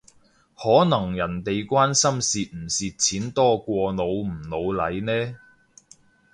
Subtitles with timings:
[0.57, 5.37] 可能人哋關心蝕唔蝕錢多過老唔老嚟呢？